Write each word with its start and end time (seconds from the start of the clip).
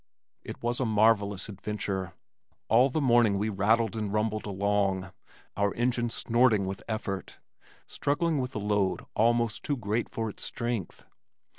It 0.43 0.63
was 0.63 0.79
a 0.79 0.85
marvellous 0.87 1.47
adventure. 1.47 2.13
All 2.69 2.89
the 2.89 2.99
morning 3.01 3.37
we 3.37 3.49
rattled 3.49 3.95
and 3.95 4.11
rumbled 4.11 4.47
along, 4.47 5.11
our 5.55 5.75
engine 5.75 6.09
snorting 6.09 6.65
with 6.65 6.81
effort, 6.87 7.37
struggling 7.85 8.39
with 8.39 8.55
a 8.55 8.57
load 8.57 9.05
almost 9.13 9.61
too 9.61 9.77
great 9.77 10.09
for 10.09 10.27
its 10.27 10.43
strength. 10.43 11.05